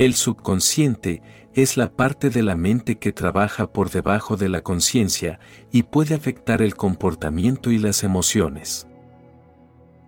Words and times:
El 0.00 0.14
subconsciente 0.14 1.20
es 1.52 1.76
la 1.76 1.92
parte 1.92 2.30
de 2.30 2.42
la 2.42 2.56
mente 2.56 2.96
que 2.96 3.12
trabaja 3.12 3.70
por 3.70 3.90
debajo 3.90 4.38
de 4.38 4.48
la 4.48 4.62
conciencia 4.62 5.40
y 5.70 5.82
puede 5.82 6.14
afectar 6.14 6.62
el 6.62 6.74
comportamiento 6.74 7.70
y 7.70 7.76
las 7.76 8.02
emociones. 8.02 8.86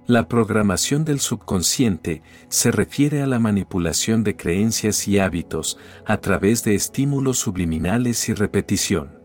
La 0.06 0.28
programación 0.28 1.04
del 1.04 1.20
subconsciente 1.20 2.22
se 2.48 2.70
refiere 2.70 3.20
a 3.20 3.26
la 3.26 3.38
manipulación 3.38 4.24
de 4.24 4.34
creencias 4.34 5.06
y 5.08 5.18
hábitos 5.18 5.76
a 6.06 6.16
través 6.22 6.64
de 6.64 6.74
estímulos 6.74 7.36
subliminales 7.36 8.30
y 8.30 8.32
repetición. 8.32 9.18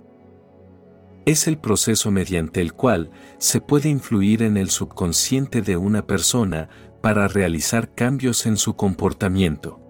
Es 1.26 1.48
el 1.48 1.60
proceso 1.60 2.12
mediante 2.12 2.60
el 2.60 2.74
cual 2.74 3.12
se 3.38 3.62
puede 3.62 3.88
influir 3.88 4.44
en 4.44 4.58
el 4.58 4.70
subconsciente 4.70 5.62
de 5.62 5.78
una 5.78 6.06
persona 6.06 6.68
para 7.02 7.30
realizar 7.30 7.96
cambios 7.96 8.46
en 8.46 8.58
su 8.58 8.76
comportamiento. 8.76 9.87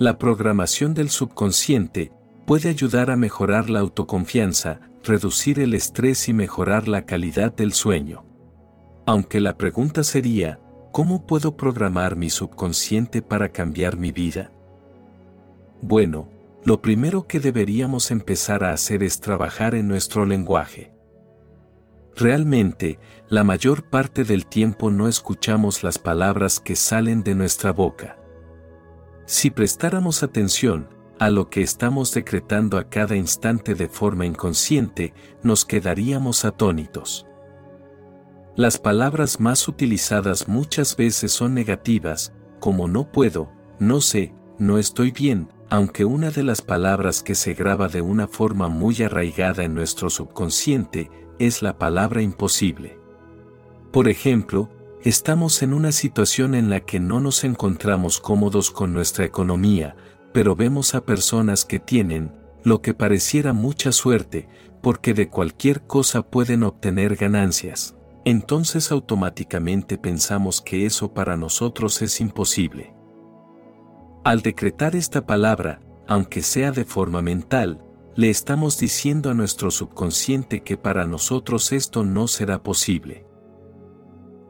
La 0.00 0.16
programación 0.16 0.94
del 0.94 1.10
subconsciente 1.10 2.10
puede 2.46 2.70
ayudar 2.70 3.10
a 3.10 3.16
mejorar 3.16 3.68
la 3.68 3.80
autoconfianza, 3.80 4.80
reducir 5.04 5.60
el 5.60 5.74
estrés 5.74 6.26
y 6.30 6.32
mejorar 6.32 6.88
la 6.88 7.04
calidad 7.04 7.54
del 7.54 7.74
sueño. 7.74 8.24
Aunque 9.04 9.40
la 9.40 9.58
pregunta 9.58 10.02
sería, 10.02 10.58
¿cómo 10.90 11.26
puedo 11.26 11.54
programar 11.54 12.16
mi 12.16 12.30
subconsciente 12.30 13.20
para 13.20 13.50
cambiar 13.50 13.98
mi 13.98 14.10
vida? 14.10 14.50
Bueno, 15.82 16.30
lo 16.64 16.80
primero 16.80 17.26
que 17.26 17.38
deberíamos 17.38 18.10
empezar 18.10 18.64
a 18.64 18.72
hacer 18.72 19.02
es 19.02 19.20
trabajar 19.20 19.74
en 19.74 19.86
nuestro 19.86 20.24
lenguaje. 20.24 20.94
Realmente, 22.16 22.98
la 23.28 23.44
mayor 23.44 23.90
parte 23.90 24.24
del 24.24 24.46
tiempo 24.46 24.90
no 24.90 25.08
escuchamos 25.08 25.82
las 25.82 25.98
palabras 25.98 26.58
que 26.58 26.74
salen 26.74 27.22
de 27.22 27.34
nuestra 27.34 27.74
boca. 27.74 28.16
Si 29.30 29.48
prestáramos 29.48 30.24
atención 30.24 30.88
a 31.20 31.30
lo 31.30 31.50
que 31.50 31.62
estamos 31.62 32.12
decretando 32.12 32.78
a 32.78 32.88
cada 32.88 33.14
instante 33.14 33.76
de 33.76 33.88
forma 33.88 34.26
inconsciente, 34.26 35.14
nos 35.44 35.64
quedaríamos 35.64 36.44
atónitos. 36.44 37.28
Las 38.56 38.76
palabras 38.78 39.38
más 39.38 39.68
utilizadas 39.68 40.48
muchas 40.48 40.96
veces 40.96 41.30
son 41.30 41.54
negativas, 41.54 42.32
como 42.58 42.88
no 42.88 43.12
puedo, 43.12 43.52
no 43.78 44.00
sé, 44.00 44.34
no 44.58 44.78
estoy 44.78 45.12
bien, 45.12 45.48
aunque 45.68 46.04
una 46.04 46.32
de 46.32 46.42
las 46.42 46.60
palabras 46.60 47.22
que 47.22 47.36
se 47.36 47.54
graba 47.54 47.86
de 47.86 48.00
una 48.00 48.26
forma 48.26 48.66
muy 48.66 49.00
arraigada 49.00 49.62
en 49.62 49.74
nuestro 49.74 50.10
subconsciente 50.10 51.08
es 51.38 51.62
la 51.62 51.78
palabra 51.78 52.20
imposible. 52.20 52.98
Por 53.92 54.08
ejemplo, 54.08 54.70
Estamos 55.02 55.62
en 55.62 55.72
una 55.72 55.92
situación 55.92 56.54
en 56.54 56.68
la 56.68 56.80
que 56.80 57.00
no 57.00 57.20
nos 57.20 57.44
encontramos 57.44 58.20
cómodos 58.20 58.70
con 58.70 58.92
nuestra 58.92 59.24
economía, 59.24 59.96
pero 60.34 60.54
vemos 60.54 60.94
a 60.94 61.06
personas 61.06 61.64
que 61.64 61.78
tienen, 61.78 62.34
lo 62.64 62.82
que 62.82 62.92
pareciera 62.92 63.54
mucha 63.54 63.92
suerte, 63.92 64.46
porque 64.82 65.14
de 65.14 65.30
cualquier 65.30 65.80
cosa 65.86 66.20
pueden 66.20 66.64
obtener 66.64 67.16
ganancias. 67.16 67.96
Entonces 68.26 68.92
automáticamente 68.92 69.96
pensamos 69.96 70.60
que 70.60 70.84
eso 70.84 71.14
para 71.14 71.38
nosotros 71.38 72.02
es 72.02 72.20
imposible. 72.20 72.92
Al 74.22 74.42
decretar 74.42 74.94
esta 74.96 75.24
palabra, 75.24 75.80
aunque 76.06 76.42
sea 76.42 76.72
de 76.72 76.84
forma 76.84 77.22
mental, 77.22 77.82
le 78.16 78.28
estamos 78.28 78.78
diciendo 78.78 79.30
a 79.30 79.34
nuestro 79.34 79.70
subconsciente 79.70 80.62
que 80.62 80.76
para 80.76 81.06
nosotros 81.06 81.72
esto 81.72 82.04
no 82.04 82.28
será 82.28 82.62
posible. 82.62 83.29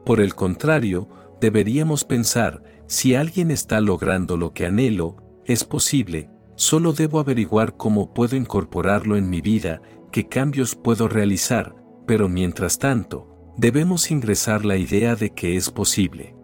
Por 0.05 0.19
el 0.19 0.35
contrario, 0.35 1.07
deberíamos 1.39 2.03
pensar, 2.03 2.63
si 2.87 3.15
alguien 3.15 3.51
está 3.51 3.81
logrando 3.81 4.37
lo 4.37 4.53
que 4.53 4.65
anhelo, 4.65 5.17
es 5.45 5.63
posible, 5.63 6.29
solo 6.55 6.93
debo 6.93 7.19
averiguar 7.19 7.77
cómo 7.77 8.13
puedo 8.13 8.35
incorporarlo 8.35 9.15
en 9.15 9.29
mi 9.29 9.41
vida, 9.41 9.81
qué 10.11 10.27
cambios 10.27 10.75
puedo 10.75 11.07
realizar, 11.07 11.75
pero 12.05 12.29
mientras 12.29 12.79
tanto, 12.79 13.53
debemos 13.57 14.11
ingresar 14.11 14.65
la 14.65 14.77
idea 14.77 15.15
de 15.15 15.31
que 15.31 15.55
es 15.55 15.69
posible. 15.69 16.35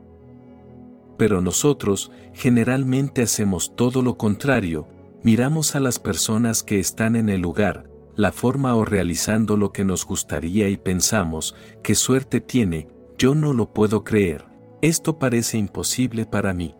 Pero 1.17 1.41
nosotros, 1.41 2.11
generalmente 2.33 3.23
hacemos 3.23 3.75
todo 3.75 4.01
lo 4.01 4.17
contrario, 4.17 4.87
miramos 5.23 5.75
a 5.75 5.79
las 5.79 5.99
personas 5.99 6.63
que 6.63 6.79
están 6.79 7.15
en 7.15 7.29
el 7.29 7.41
lugar, 7.41 7.89
la 8.15 8.31
forma 8.31 8.75
o 8.75 8.85
realizando 8.85 9.57
lo 9.57 9.71
que 9.71 9.83
nos 9.83 10.05
gustaría 10.05 10.69
y 10.69 10.77
pensamos, 10.77 11.55
qué 11.83 11.95
suerte 11.95 12.39
tiene, 12.39 12.87
yo 13.17 13.33
no 13.33 13.53
lo 13.53 13.73
puedo 13.73 14.03
creer, 14.03 14.45
esto 14.81 15.17
parece 15.17 15.57
imposible 15.57 16.25
para 16.25 16.53
mí. 16.53 16.75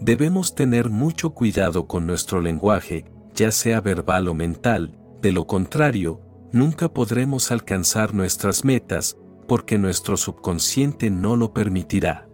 Debemos 0.00 0.54
tener 0.54 0.88
mucho 0.88 1.30
cuidado 1.30 1.86
con 1.86 2.06
nuestro 2.06 2.40
lenguaje, 2.40 3.04
ya 3.34 3.50
sea 3.50 3.80
verbal 3.80 4.28
o 4.28 4.34
mental, 4.34 4.98
de 5.20 5.32
lo 5.32 5.46
contrario, 5.46 6.20
nunca 6.50 6.88
podremos 6.92 7.52
alcanzar 7.52 8.14
nuestras 8.14 8.64
metas, 8.64 9.18
porque 9.46 9.78
nuestro 9.78 10.16
subconsciente 10.16 11.10
no 11.10 11.36
lo 11.36 11.52
permitirá. 11.52 12.28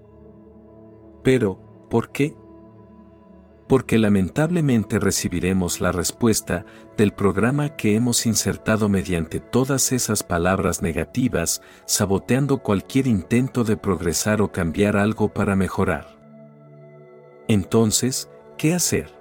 Pero, 1.22 1.86
¿por 1.90 2.10
qué? 2.10 2.36
Porque 3.68 3.98
lamentablemente 3.98 4.98
recibiremos 4.98 5.80
la 5.80 5.92
respuesta 5.92 6.64
del 6.96 7.12
programa 7.12 7.76
que 7.76 7.94
hemos 7.94 8.24
insertado 8.24 8.88
mediante 8.88 9.40
todas 9.40 9.92
esas 9.92 10.22
palabras 10.22 10.80
negativas, 10.80 11.60
saboteando 11.84 12.58
cualquier 12.58 13.06
intento 13.06 13.64
de 13.64 13.76
progresar 13.76 14.40
o 14.40 14.50
cambiar 14.50 14.96
algo 14.96 15.28
para 15.28 15.54
mejorar. 15.54 16.18
Entonces, 17.46 18.30
¿qué 18.56 18.74
hacer? 18.74 19.14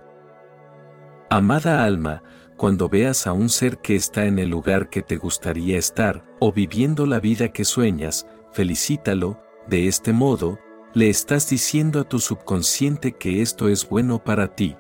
Amada 1.30 1.84
alma, 1.84 2.24
cuando 2.56 2.88
veas 2.88 3.28
a 3.28 3.34
un 3.34 3.50
ser 3.50 3.80
que 3.80 3.96
está 3.96 4.26
en 4.26 4.40
el 4.40 4.50
lugar 4.50 4.90
que 4.90 5.02
te 5.02 5.18
gustaría 5.18 5.78
estar, 5.78 6.24
o 6.40 6.54
viviendo 6.54 7.06
la 7.06 7.20
vida 7.20 7.50
que 7.50 7.66
sueñas, 7.66 8.26
felicítalo, 8.54 9.42
de 9.68 9.88
este 9.88 10.14
modo, 10.14 10.58
le 10.98 11.12
estás 11.12 11.48
diciendo 11.48 12.00
a 12.00 12.06
tu 12.06 12.18
subconsciente 12.18 13.12
que 13.12 13.44
esto 13.44 13.70
es 13.70 13.88
bueno 13.88 14.24
para 14.24 14.56
ti. 14.56 14.76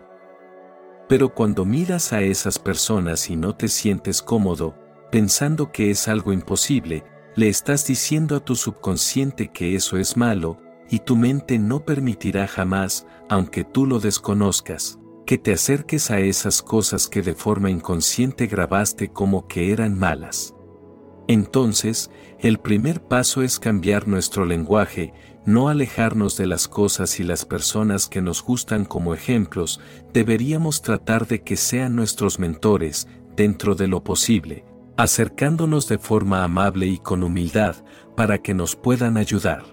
Pero 1.08 1.32
cuando 1.32 1.64
miras 1.64 2.12
a 2.12 2.24
esas 2.24 2.58
personas 2.58 3.30
y 3.30 3.36
no 3.36 3.56
te 3.56 3.68
sientes 3.68 4.24
cómodo, 4.24 4.74
pensando 5.12 5.72
que 5.72 5.92
es 5.92 6.08
algo 6.08 6.34
imposible, 6.34 7.04
le 7.36 7.50
estás 7.50 7.86
diciendo 7.86 8.36
a 8.36 8.40
tu 8.40 8.56
subconsciente 8.56 9.50
que 9.50 9.76
eso 9.76 9.96
es 9.98 10.18
malo, 10.18 10.60
y 10.90 11.02
tu 11.02 11.16
mente 11.16 11.60
no 11.60 11.86
permitirá 11.86 12.48
jamás, 12.48 13.06
aunque 13.30 13.64
tú 13.64 13.86
lo 13.86 14.00
desconozcas, 14.00 14.98
que 15.28 15.38
te 15.38 15.54
acerques 15.54 16.10
a 16.10 16.20
esas 16.20 16.64
cosas 16.64 17.08
que 17.08 17.22
de 17.22 17.36
forma 17.36 17.70
inconsciente 17.70 18.48
grabaste 18.48 19.10
como 19.10 19.48
que 19.48 19.72
eran 19.72 20.00
malas. 20.00 20.56
Entonces, 21.28 22.10
el 22.40 22.58
primer 22.58 23.04
paso 23.04 23.44
es 23.44 23.60
cambiar 23.60 24.08
nuestro 24.08 24.46
lenguaje, 24.46 25.14
no 25.48 25.70
alejarnos 25.70 26.36
de 26.36 26.46
las 26.46 26.68
cosas 26.68 27.22
y 27.22 27.24
las 27.24 27.46
personas 27.46 28.10
que 28.10 28.22
nos 28.22 28.44
gustan 28.44 28.84
como 28.84 29.14
ejemplos, 29.14 29.80
deberíamos 30.14 30.82
tratar 30.82 31.26
de 31.26 31.42
que 31.42 31.56
sean 31.56 31.96
nuestros 31.96 32.38
mentores, 32.38 33.08
dentro 33.38 33.74
de 33.74 33.88
lo 33.88 34.04
posible, 34.04 34.66
acercándonos 34.98 35.88
de 35.88 36.00
forma 36.00 36.44
amable 36.44 36.88
y 36.88 36.98
con 36.98 37.24
humildad, 37.24 37.78
para 38.18 38.40
que 38.40 38.54
nos 38.54 38.76
puedan 38.76 39.16
ayudar. 39.16 39.64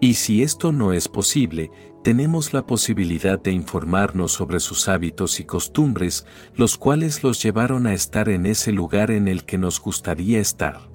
Y 0.00 0.14
si 0.14 0.44
esto 0.44 0.70
no 0.70 0.92
es 0.92 1.08
posible, 1.08 1.72
tenemos 2.04 2.52
la 2.52 2.64
posibilidad 2.64 3.40
de 3.40 3.50
informarnos 3.50 4.30
sobre 4.30 4.60
sus 4.60 4.88
hábitos 4.88 5.40
y 5.40 5.44
costumbres, 5.44 6.24
los 6.54 6.78
cuales 6.78 7.24
los 7.24 7.42
llevaron 7.42 7.88
a 7.88 7.94
estar 7.94 8.28
en 8.28 8.46
ese 8.46 8.70
lugar 8.70 9.10
en 9.10 9.26
el 9.26 9.44
que 9.44 9.58
nos 9.58 9.80
gustaría 9.80 10.38
estar. 10.38 10.91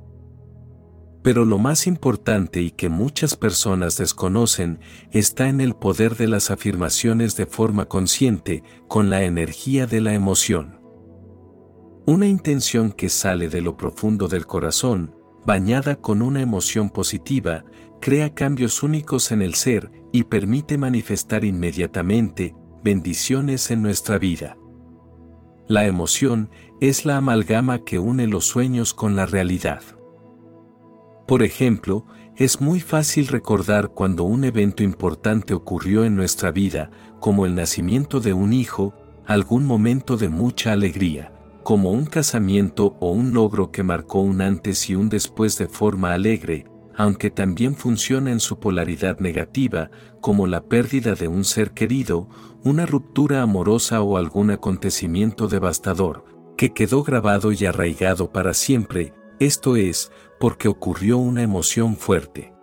Pero 1.23 1.45
lo 1.45 1.57
más 1.57 1.87
importante 1.87 2.61
y 2.61 2.71
que 2.71 2.89
muchas 2.89 3.35
personas 3.35 3.97
desconocen 3.97 4.79
está 5.11 5.49
en 5.49 5.61
el 5.61 5.75
poder 5.75 6.15
de 6.15 6.27
las 6.27 6.51
afirmaciones 6.51 7.35
de 7.35 7.45
forma 7.45 7.85
consciente, 7.85 8.63
con 8.87 9.09
la 9.09 9.23
energía 9.23 9.87
de 9.87 10.01
la 10.01 10.13
emoción. 10.13 10.79
Una 12.05 12.27
intención 12.27 12.91
que 12.91 13.09
sale 13.09 13.49
de 13.49 13.61
lo 13.61 13.75
profundo 13.75 14.27
del 14.29 14.45
corazón, 14.45 15.15
bañada 15.45 15.97
con 15.97 16.21
una 16.21 16.41
emoción 16.41 16.89
positiva, 16.89 17.65
crea 17.99 18.33
cambios 18.33 18.83
únicos 18.83 19.31
en 19.31 19.41
el 19.41 19.55
ser 19.55 19.91
y 20.13 20.23
permite 20.23 20.77
manifestar 20.77 21.43
inmediatamente 21.43 22.55
bendiciones 22.83 23.71
en 23.71 23.81
nuestra 23.81 24.17
vida. 24.17 24.57
La 25.67 25.85
emoción 25.85 26.49
es 26.79 27.05
la 27.05 27.17
amalgama 27.17 27.83
que 27.83 27.99
une 27.99 28.27
los 28.27 28.45
sueños 28.45 28.93
con 28.93 29.17
la 29.17 29.25
realidad. 29.25 29.81
Por 31.27 31.43
ejemplo, 31.43 32.05
es 32.37 32.61
muy 32.61 32.79
fácil 32.79 33.27
recordar 33.27 33.89
cuando 33.89 34.23
un 34.23 34.45
evento 34.45 34.81
importante 34.81 35.53
ocurrió 35.53 36.05
en 36.05 36.15
nuestra 36.15 36.51
vida, 36.51 36.89
como 37.19 37.45
el 37.45 37.53
nacimiento 37.53 38.21
de 38.21 38.31
un 38.31 38.53
hijo, 38.53 38.93
algún 39.25 39.65
momento 39.65 40.15
de 40.15 40.29
mucha 40.29 40.71
alegría, 40.71 41.33
como 41.63 41.91
un 41.91 42.05
casamiento 42.05 42.95
o 43.01 43.11
un 43.11 43.33
logro 43.33 43.71
que 43.71 43.83
marcó 43.83 44.21
un 44.21 44.39
antes 44.39 44.89
y 44.89 44.95
un 44.95 45.09
después 45.09 45.57
de 45.57 45.67
forma 45.67 46.13
alegre, 46.13 46.65
aunque 46.95 47.29
también 47.29 47.75
funciona 47.75 48.31
en 48.31 48.39
su 48.39 48.59
polaridad 48.59 49.19
negativa, 49.19 49.91
como 50.21 50.47
la 50.47 50.63
pérdida 50.63 51.13
de 51.13 51.27
un 51.27 51.43
ser 51.43 51.71
querido, 51.71 52.29
una 52.63 52.85
ruptura 52.85 53.41
amorosa 53.41 54.01
o 54.01 54.17
algún 54.17 54.49
acontecimiento 54.49 55.49
devastador, 55.49 56.23
que 56.55 56.71
quedó 56.71 57.03
grabado 57.03 57.51
y 57.51 57.65
arraigado 57.65 58.31
para 58.31 58.53
siempre, 58.53 59.13
esto 59.39 59.75
es, 59.75 60.11
porque 60.39 60.67
ocurrió 60.67 61.17
una 61.17 61.43
emoción 61.43 61.95
fuerte. 61.95 62.53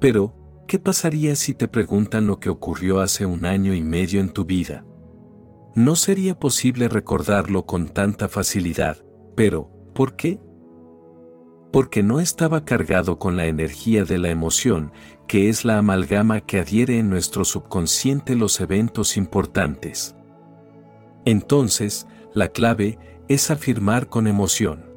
Pero, 0.00 0.34
¿qué 0.66 0.78
pasaría 0.78 1.34
si 1.36 1.54
te 1.54 1.68
preguntan 1.68 2.26
lo 2.26 2.40
que 2.40 2.50
ocurrió 2.50 3.00
hace 3.00 3.26
un 3.26 3.44
año 3.44 3.74
y 3.74 3.82
medio 3.82 4.20
en 4.20 4.30
tu 4.32 4.44
vida? 4.44 4.84
No 5.74 5.96
sería 5.96 6.38
posible 6.38 6.88
recordarlo 6.88 7.66
con 7.66 7.88
tanta 7.88 8.28
facilidad, 8.28 8.98
pero, 9.36 9.70
¿por 9.94 10.16
qué? 10.16 10.40
Porque 11.72 12.02
no 12.02 12.18
estaba 12.20 12.64
cargado 12.64 13.18
con 13.18 13.36
la 13.36 13.46
energía 13.46 14.04
de 14.04 14.18
la 14.18 14.30
emoción, 14.30 14.92
que 15.28 15.48
es 15.48 15.64
la 15.64 15.78
amalgama 15.78 16.40
que 16.40 16.58
adhiere 16.58 16.98
en 16.98 17.10
nuestro 17.10 17.44
subconsciente 17.44 18.34
los 18.34 18.60
eventos 18.60 19.16
importantes. 19.16 20.16
Entonces, 21.24 22.06
la 22.32 22.48
clave 22.48 22.98
es 23.28 23.50
afirmar 23.50 24.08
con 24.08 24.26
emoción. 24.26 24.87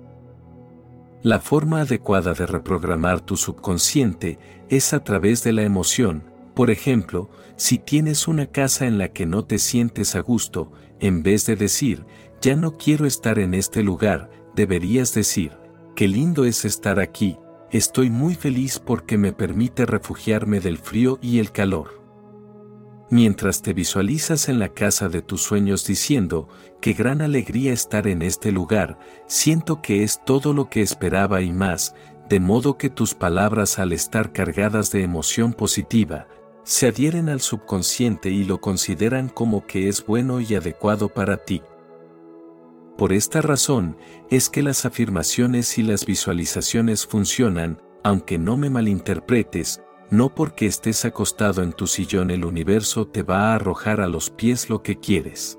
La 1.24 1.40
forma 1.40 1.82
adecuada 1.82 2.34
de 2.34 2.48
reprogramar 2.48 3.22
tu 3.22 3.38
subconsciente 3.38 4.40
es 4.70 4.92
a 4.94 5.04
través 5.04 5.44
de 5.44 5.54
la 5.54 5.62
emoción. 5.62 6.24
Por 6.56 6.72
ejemplo, 6.72 7.30
si 7.58 7.78
tienes 7.78 8.28
una 8.28 8.48
casa 8.48 8.88
en 8.88 8.98
la 8.98 9.10
que 9.10 9.28
no 9.28 9.46
te 9.46 9.60
sientes 9.60 10.16
a 10.16 10.22
gusto, 10.22 10.72
en 11.00 11.22
vez 11.22 11.46
de 11.46 11.56
decir, 11.56 12.06
ya 12.42 12.56
no 12.56 12.76
quiero 12.76 13.06
estar 13.06 13.38
en 13.38 13.54
este 13.54 13.84
lugar, 13.84 14.32
deberías 14.56 15.14
decir, 15.14 15.52
qué 15.96 16.08
lindo 16.08 16.44
es 16.44 16.66
estar 16.66 17.00
aquí, 17.00 17.38
estoy 17.70 18.10
muy 18.10 18.34
feliz 18.34 18.80
porque 18.80 19.20
me 19.20 19.32
permite 19.32 19.86
refugiarme 19.86 20.60
del 20.60 20.80
frío 20.80 21.20
y 21.22 21.38
el 21.38 21.52
calor 21.52 22.01
mientras 23.12 23.62
te 23.62 23.74
visualizas 23.74 24.50
en 24.50 24.58
la 24.58 24.70
casa 24.70 25.10
de 25.10 25.22
tus 25.22 25.44
sueños 25.44 25.86
diciendo, 25.86 26.48
qué 26.80 26.94
gran 26.94 27.22
alegría 27.22 27.74
estar 27.74 28.08
en 28.08 28.22
este 28.22 28.52
lugar, 28.52 28.98
siento 29.28 29.82
que 29.82 30.04
es 30.04 30.24
todo 30.26 30.54
lo 30.54 30.70
que 30.70 30.82
esperaba 30.82 31.42
y 31.42 31.52
más, 31.52 31.94
de 32.30 32.40
modo 32.40 32.78
que 32.78 32.90
tus 32.90 33.14
palabras 33.14 33.78
al 33.78 33.92
estar 33.92 34.32
cargadas 34.32 34.92
de 34.92 35.04
emoción 35.04 35.54
positiva, 35.54 36.28
se 36.64 36.88
adhieren 36.88 37.28
al 37.28 37.42
subconsciente 37.42 38.30
y 38.30 38.46
lo 38.46 38.62
consideran 38.62 39.28
como 39.28 39.68
que 39.68 39.90
es 39.90 40.06
bueno 40.06 40.40
y 40.40 40.56
adecuado 40.56 41.10
para 41.10 41.38
ti. 41.38 41.62
Por 42.98 43.12
esta 43.12 43.42
razón 43.42 43.98
es 44.30 44.50
que 44.50 44.64
las 44.64 44.86
afirmaciones 44.86 45.78
y 45.78 45.84
las 45.84 46.06
visualizaciones 46.06 47.06
funcionan, 47.06 47.82
aunque 48.06 48.38
no 48.38 48.56
me 48.56 48.70
malinterpretes, 48.70 49.82
no 50.12 50.36
porque 50.36 50.66
estés 50.66 51.06
acostado 51.06 51.64
en 51.64 51.72
tu 51.72 51.88
sillón 51.88 52.30
el 52.30 52.46
universo 52.46 53.08
te 53.08 53.24
va 53.24 53.52
a 53.52 53.56
arrojar 53.56 54.02
a 54.02 54.08
los 54.08 54.30
pies 54.30 54.70
lo 54.70 54.84
que 54.84 55.00
quieres, 55.00 55.58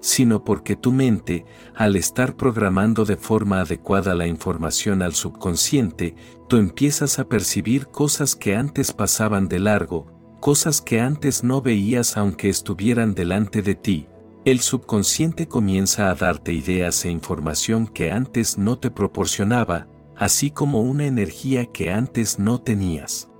sino 0.00 0.44
porque 0.44 0.76
tu 0.76 0.92
mente, 0.92 1.44
al 1.74 1.96
estar 1.96 2.36
programando 2.36 3.04
de 3.04 3.16
forma 3.16 3.60
adecuada 3.60 4.14
la 4.14 4.26
información 4.26 5.02
al 5.02 5.14
subconsciente, 5.14 6.14
tú 6.48 6.56
empiezas 6.56 7.18
a 7.18 7.28
percibir 7.28 7.88
cosas 7.88 8.34
que 8.34 8.56
antes 8.56 8.92
pasaban 8.92 9.48
de 9.48 9.60
largo, 9.60 10.06
cosas 10.40 10.80
que 10.82 11.00
antes 11.00 11.44
no 11.44 11.62
veías 11.62 12.16
aunque 12.16 12.48
estuvieran 12.48 13.14
delante 13.14 13.62
de 13.62 13.74
ti. 13.74 14.08
El 14.44 14.60
subconsciente 14.60 15.48
comienza 15.48 16.10
a 16.10 16.14
darte 16.14 16.52
ideas 16.52 17.02
e 17.06 17.10
información 17.10 17.86
que 17.86 18.10
antes 18.10 18.58
no 18.58 18.78
te 18.78 18.90
proporcionaba, 18.90 19.88
así 20.16 20.50
como 20.50 20.82
una 20.82 21.06
energía 21.06 21.64
que 21.66 21.90
antes 21.90 22.38
no 22.38 22.60
tenías. 22.60 23.30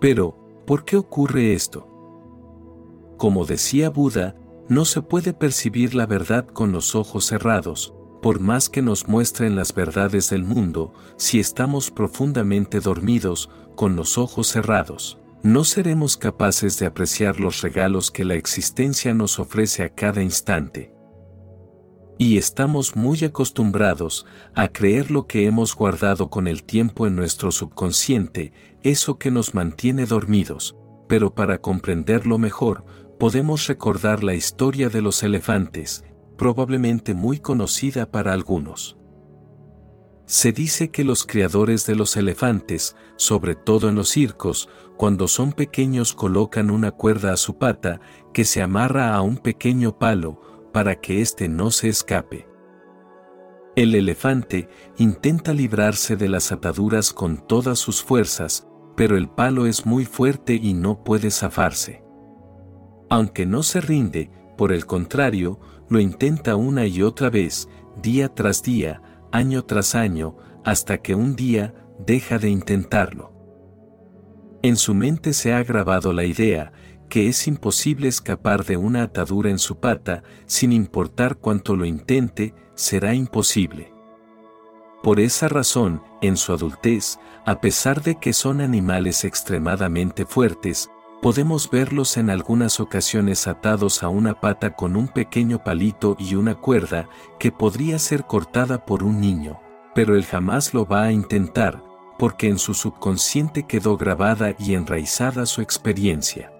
Pero, 0.00 0.36
¿por 0.66 0.84
qué 0.84 0.96
ocurre 0.96 1.54
esto? 1.54 1.88
Como 3.16 3.44
decía 3.44 3.90
Buda, 3.90 4.36
no 4.68 4.84
se 4.84 5.00
puede 5.02 5.32
percibir 5.32 5.94
la 5.94 6.06
verdad 6.06 6.46
con 6.46 6.72
los 6.72 6.94
ojos 6.94 7.26
cerrados, 7.26 7.94
por 8.20 8.40
más 8.40 8.68
que 8.68 8.82
nos 8.82 9.06
muestren 9.06 9.54
las 9.54 9.74
verdades 9.74 10.30
del 10.30 10.42
mundo, 10.42 10.92
si 11.16 11.38
estamos 11.38 11.90
profundamente 11.90 12.80
dormidos, 12.80 13.50
con 13.76 13.94
los 13.94 14.18
ojos 14.18 14.48
cerrados, 14.48 15.18
no 15.42 15.62
seremos 15.62 16.16
capaces 16.16 16.78
de 16.78 16.86
apreciar 16.86 17.38
los 17.38 17.60
regalos 17.60 18.10
que 18.10 18.24
la 18.24 18.34
existencia 18.34 19.14
nos 19.14 19.38
ofrece 19.38 19.84
a 19.84 19.90
cada 19.90 20.22
instante. 20.22 20.95
Y 22.18 22.38
estamos 22.38 22.96
muy 22.96 23.22
acostumbrados 23.24 24.26
a 24.54 24.68
creer 24.68 25.10
lo 25.10 25.26
que 25.26 25.46
hemos 25.46 25.74
guardado 25.74 26.30
con 26.30 26.48
el 26.48 26.64
tiempo 26.64 27.06
en 27.06 27.14
nuestro 27.14 27.52
subconsciente, 27.52 28.52
eso 28.82 29.18
que 29.18 29.30
nos 29.30 29.54
mantiene 29.54 30.06
dormidos, 30.06 30.76
pero 31.08 31.34
para 31.34 31.58
comprenderlo 31.58 32.38
mejor, 32.38 32.84
podemos 33.18 33.66
recordar 33.66 34.24
la 34.24 34.34
historia 34.34 34.88
de 34.88 35.02
los 35.02 35.22
elefantes, 35.22 36.04
probablemente 36.38 37.14
muy 37.14 37.38
conocida 37.38 38.10
para 38.10 38.32
algunos. 38.32 38.96
Se 40.26 40.52
dice 40.52 40.90
que 40.90 41.04
los 41.04 41.24
criadores 41.24 41.86
de 41.86 41.94
los 41.94 42.16
elefantes, 42.16 42.96
sobre 43.16 43.54
todo 43.54 43.88
en 43.88 43.94
los 43.94 44.08
circos, 44.08 44.68
cuando 44.96 45.28
son 45.28 45.52
pequeños 45.52 46.14
colocan 46.14 46.70
una 46.70 46.90
cuerda 46.90 47.32
a 47.32 47.36
su 47.36 47.58
pata 47.58 48.00
que 48.32 48.44
se 48.44 48.60
amarra 48.60 49.14
a 49.14 49.20
un 49.20 49.36
pequeño 49.36 49.98
palo, 49.98 50.55
para 50.76 51.00
que 51.00 51.22
éste 51.22 51.48
no 51.48 51.70
se 51.70 51.88
escape. 51.88 52.46
El 53.76 53.94
elefante 53.94 54.68
intenta 54.98 55.54
librarse 55.54 56.16
de 56.16 56.28
las 56.28 56.52
ataduras 56.52 57.14
con 57.14 57.38
todas 57.46 57.78
sus 57.78 58.02
fuerzas, 58.02 58.68
pero 58.94 59.16
el 59.16 59.26
palo 59.26 59.64
es 59.64 59.86
muy 59.86 60.04
fuerte 60.04 60.52
y 60.52 60.74
no 60.74 61.02
puede 61.02 61.30
zafarse. 61.30 62.04
Aunque 63.08 63.46
no 63.46 63.62
se 63.62 63.80
rinde, 63.80 64.30
por 64.58 64.70
el 64.70 64.84
contrario, 64.84 65.60
lo 65.88 65.98
intenta 65.98 66.56
una 66.56 66.86
y 66.86 67.00
otra 67.00 67.30
vez, 67.30 67.70
día 68.02 68.28
tras 68.34 68.62
día, 68.62 69.00
año 69.32 69.64
tras 69.64 69.94
año, 69.94 70.36
hasta 70.62 70.98
que 70.98 71.14
un 71.14 71.36
día 71.36 71.72
deja 72.06 72.38
de 72.38 72.50
intentarlo. 72.50 73.32
En 74.60 74.76
su 74.76 74.92
mente 74.92 75.32
se 75.32 75.54
ha 75.54 75.64
grabado 75.64 76.12
la 76.12 76.24
idea 76.24 76.74
que 77.08 77.28
es 77.28 77.46
imposible 77.46 78.08
escapar 78.08 78.64
de 78.64 78.76
una 78.76 79.02
atadura 79.02 79.50
en 79.50 79.58
su 79.58 79.76
pata, 79.76 80.22
sin 80.46 80.72
importar 80.72 81.36
cuánto 81.36 81.76
lo 81.76 81.84
intente, 81.84 82.54
será 82.74 83.14
imposible. 83.14 83.92
Por 85.02 85.20
esa 85.20 85.48
razón, 85.48 86.02
en 86.20 86.36
su 86.36 86.52
adultez, 86.52 87.18
a 87.44 87.60
pesar 87.60 88.02
de 88.02 88.16
que 88.16 88.32
son 88.32 88.60
animales 88.60 89.24
extremadamente 89.24 90.26
fuertes, 90.26 90.90
podemos 91.22 91.70
verlos 91.70 92.16
en 92.16 92.30
algunas 92.30 92.80
ocasiones 92.80 93.46
atados 93.46 94.02
a 94.02 94.08
una 94.08 94.40
pata 94.40 94.74
con 94.74 94.96
un 94.96 95.08
pequeño 95.08 95.62
palito 95.62 96.16
y 96.18 96.34
una 96.34 96.54
cuerda 96.54 97.08
que 97.38 97.52
podría 97.52 97.98
ser 97.98 98.24
cortada 98.24 98.84
por 98.84 99.02
un 99.02 99.20
niño, 99.20 99.60
pero 99.94 100.16
él 100.16 100.24
jamás 100.24 100.74
lo 100.74 100.86
va 100.86 101.04
a 101.04 101.12
intentar, 101.12 101.82
porque 102.18 102.48
en 102.48 102.58
su 102.58 102.74
subconsciente 102.74 103.66
quedó 103.66 103.96
grabada 103.96 104.54
y 104.58 104.74
enraizada 104.74 105.46
su 105.46 105.62
experiencia. 105.62 106.55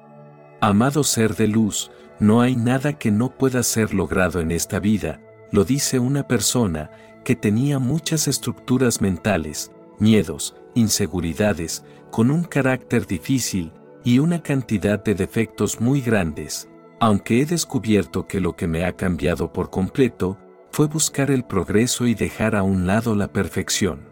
Amado 0.61 1.05
ser 1.05 1.37
de 1.37 1.49
luz, 1.49 1.91
no 2.19 2.41
hay 2.41 2.57
nada 2.57 2.95
que 2.95 3.11
no 3.11 3.31
pueda 3.31 3.63
ser 3.63 3.93
logrado 3.93 4.41
en 4.41 4.51
esta 4.51 4.81
vida, 4.81 5.21
lo 5.53 5.65
dice 5.65 5.99
una 5.99 6.27
persona 6.27 6.91
que 7.25 7.37
tenía 7.37 7.79
muchas 7.79 8.27
estructuras 8.27 9.01
mentales, 9.01 9.71
miedos, 9.99 10.55
inseguridades, 10.75 11.85
con 12.11 12.31
un 12.31 12.45
carácter 12.45 13.07
difícil 13.07 13.73
y 14.03 14.19
una 14.19 14.43
cantidad 14.43 15.03
de 15.03 15.15
defectos 15.15 15.81
muy 15.81 16.01
grandes, 16.01 16.69
aunque 17.01 17.43
he 17.43 17.47
descubierto 17.47 18.27
que 18.27 18.41
lo 18.41 18.57
que 18.57 18.67
me 18.67 18.85
ha 18.85 18.93
cambiado 18.93 19.53
por 19.53 19.69
completo 19.69 20.39
fue 20.71 20.87
buscar 20.87 21.31
el 21.31 21.45
progreso 21.45 22.07
y 22.07 22.15
dejar 22.15 22.57
a 22.57 22.63
un 22.63 22.87
lado 22.87 23.15
la 23.15 23.29
perfección. 23.29 24.09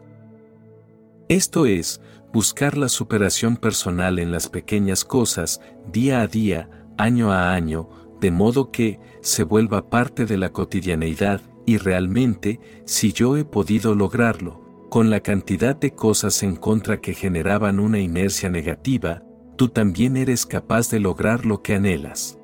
Esto 1.28 1.64
es, 1.64 2.00
buscar 2.34 2.76
la 2.76 2.88
superación 2.88 3.56
personal 3.56 4.18
en 4.18 4.32
las 4.32 4.48
pequeñas 4.48 5.04
cosas, 5.04 5.60
día 5.92 6.20
a 6.20 6.26
día, 6.26 6.68
año 6.98 7.30
a 7.30 7.54
año, 7.54 7.88
de 8.20 8.32
modo 8.32 8.72
que 8.72 8.98
se 9.20 9.44
vuelva 9.44 9.88
parte 9.88 10.26
de 10.26 10.36
la 10.36 10.50
cotidianeidad, 10.50 11.40
y 11.64 11.78
realmente, 11.78 12.58
si 12.86 13.12
yo 13.12 13.36
he 13.36 13.44
podido 13.44 13.94
lograrlo, 13.94 14.60
con 14.90 15.10
la 15.10 15.20
cantidad 15.20 15.76
de 15.76 15.94
cosas 15.94 16.42
en 16.42 16.56
contra 16.56 17.00
que 17.00 17.14
generaban 17.14 17.78
una 17.78 18.00
inercia 18.00 18.50
negativa, 18.50 19.22
tú 19.54 19.68
también 19.68 20.16
eres 20.16 20.44
capaz 20.44 20.90
de 20.90 20.98
lograr 20.98 21.46
lo 21.46 21.62
que 21.62 21.76
anhelas. 21.76 22.40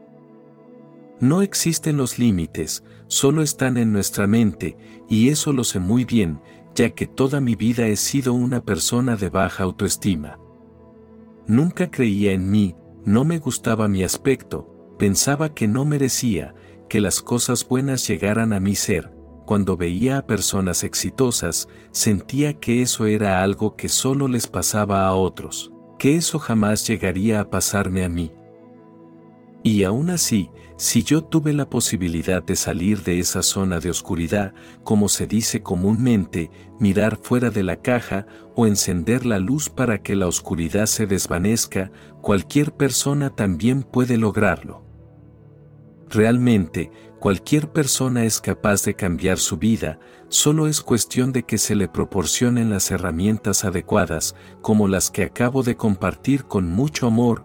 No 1.18 1.42
existen 1.42 1.97
los 1.97 2.16
límites, 2.16 2.85
solo 3.09 3.42
están 3.42 3.76
en 3.76 3.92
nuestra 3.92 4.28
mente, 4.28 4.76
y 5.09 5.30
eso 5.30 5.52
lo 5.52 5.64
sé 5.64 5.80
muy 5.80 6.04
bien, 6.04 6.40
ya 6.80 6.88
que 6.88 7.06
toda 7.06 7.42
mi 7.42 7.56
vida 7.56 7.88
he 7.88 7.96
sido 7.96 8.32
una 8.32 8.64
persona 8.64 9.14
de 9.14 9.28
baja 9.28 9.64
autoestima. 9.64 10.38
Nunca 11.46 11.90
creía 11.90 12.32
en 12.32 12.50
mí, 12.50 12.75
no 13.04 13.26
me 13.26 13.38
gustaba 13.38 13.87
mi 13.87 14.02
aspecto, 14.02 14.94
pensaba 14.99 15.52
que 15.52 15.68
no 15.68 15.84
merecía, 15.84 16.54
que 16.88 17.02
las 17.02 17.20
cosas 17.20 17.68
buenas 17.68 18.08
llegaran 18.08 18.54
a 18.54 18.60
mi 18.60 18.76
ser, 18.76 19.12
cuando 19.44 19.76
veía 19.76 20.16
a 20.16 20.26
personas 20.26 20.82
exitosas, 20.82 21.68
sentía 21.90 22.54
que 22.54 22.80
eso 22.80 23.04
era 23.04 23.42
algo 23.42 23.76
que 23.76 23.90
solo 23.90 24.26
les 24.26 24.46
pasaba 24.46 25.06
a 25.06 25.12
otros, 25.12 25.72
que 25.99 26.16
eso 26.16 26.38
jamás 26.38 26.88
llegaría 26.88 27.40
a 27.40 27.50
pasarme 27.50 28.04
a 28.04 28.08
mí. 28.08 28.32
Y 29.62 29.84
aún 29.84 30.08
así, 30.10 30.50
si 30.76 31.02
yo 31.02 31.22
tuve 31.22 31.52
la 31.52 31.68
posibilidad 31.68 32.42
de 32.42 32.56
salir 32.56 33.02
de 33.02 33.18
esa 33.18 33.42
zona 33.42 33.80
de 33.80 33.90
oscuridad, 33.90 34.54
como 34.82 35.10
se 35.10 35.26
dice 35.26 35.62
comúnmente, 35.62 36.50
mirar 36.78 37.18
fuera 37.22 37.50
de 37.50 37.62
la 37.62 37.76
caja 37.76 38.26
o 38.56 38.66
encender 38.66 39.26
la 39.26 39.38
luz 39.38 39.68
para 39.68 40.02
que 40.02 40.16
la 40.16 40.26
oscuridad 40.26 40.86
se 40.86 41.06
desvanezca, 41.06 41.92
cualquier 42.22 42.72
persona 42.72 43.28
también 43.28 43.82
puede 43.82 44.16
lograrlo. 44.16 44.82
Realmente, 46.08 46.90
cualquier 47.20 47.70
persona 47.70 48.24
es 48.24 48.40
capaz 48.40 48.82
de 48.84 48.94
cambiar 48.94 49.36
su 49.36 49.58
vida, 49.58 50.00
solo 50.28 50.66
es 50.66 50.80
cuestión 50.80 51.32
de 51.32 51.42
que 51.42 51.58
se 51.58 51.74
le 51.74 51.86
proporcionen 51.86 52.70
las 52.70 52.90
herramientas 52.90 53.64
adecuadas, 53.66 54.34
como 54.62 54.88
las 54.88 55.10
que 55.10 55.24
acabo 55.24 55.62
de 55.62 55.76
compartir 55.76 56.46
con 56.46 56.70
mucho 56.70 57.06
amor, 57.06 57.44